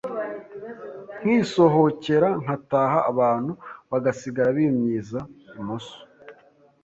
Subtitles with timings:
[1.21, 3.51] nkisohokera nkataha, abantu
[3.91, 5.19] bagasigara bimyiza
[5.59, 5.95] imoso